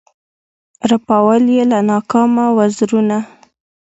رپول 0.91 1.43
یې 1.55 1.63
له 1.71 1.79
ناکامه 1.89 2.45
وزرونه 2.57 3.17